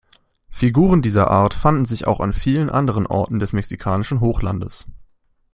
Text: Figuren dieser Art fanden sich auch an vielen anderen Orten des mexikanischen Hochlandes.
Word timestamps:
Figuren 0.49 1.03
dieser 1.03 1.29
Art 1.29 1.53
fanden 1.53 1.85
sich 1.85 2.07
auch 2.07 2.21
an 2.21 2.33
vielen 2.33 2.71
anderen 2.71 3.05
Orten 3.05 3.37
des 3.37 3.53
mexikanischen 3.53 4.19
Hochlandes. 4.19 4.87